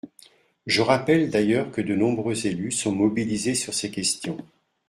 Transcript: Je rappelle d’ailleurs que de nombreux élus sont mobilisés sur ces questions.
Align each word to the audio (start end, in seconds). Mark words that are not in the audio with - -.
Je 0.65 0.81
rappelle 0.81 1.29
d’ailleurs 1.29 1.69
que 1.69 1.79
de 1.79 1.93
nombreux 1.93 2.47
élus 2.47 2.71
sont 2.71 2.91
mobilisés 2.91 3.53
sur 3.53 3.75
ces 3.75 3.91
questions. 3.91 4.37